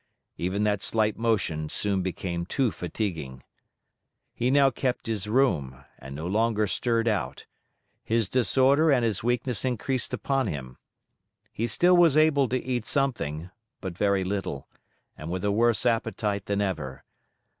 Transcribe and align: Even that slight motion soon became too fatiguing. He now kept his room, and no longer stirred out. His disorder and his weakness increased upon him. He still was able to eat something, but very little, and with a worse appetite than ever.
Even 0.35 0.63
that 0.63 0.81
slight 0.81 1.15
motion 1.15 1.69
soon 1.69 2.01
became 2.01 2.43
too 2.43 2.71
fatiguing. 2.71 3.43
He 4.33 4.49
now 4.49 4.71
kept 4.71 5.05
his 5.05 5.27
room, 5.27 5.83
and 5.99 6.15
no 6.15 6.25
longer 6.25 6.65
stirred 6.65 7.07
out. 7.07 7.45
His 8.03 8.27
disorder 8.27 8.89
and 8.91 9.05
his 9.05 9.23
weakness 9.23 9.63
increased 9.63 10.11
upon 10.11 10.47
him. 10.47 10.79
He 11.51 11.67
still 11.67 11.95
was 11.97 12.17
able 12.17 12.49
to 12.49 12.63
eat 12.63 12.87
something, 12.87 13.51
but 13.79 13.95
very 13.95 14.23
little, 14.23 14.67
and 15.15 15.29
with 15.29 15.45
a 15.45 15.51
worse 15.51 15.85
appetite 15.85 16.47
than 16.47 16.61
ever. 16.61 17.03